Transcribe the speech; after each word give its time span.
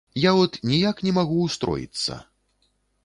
Я 0.19 0.31
от 0.43 0.57
ніяк 0.71 1.03
не 1.09 1.13
магу 1.17 1.37
ўстроіцца. 1.49 2.21